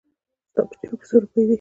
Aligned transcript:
ستا 0.49 0.61
په 0.67 0.73
جېب 0.79 0.91
کې 0.99 1.05
څو 1.09 1.15
روپۍ 1.21 1.41
دي؟ 1.45 1.49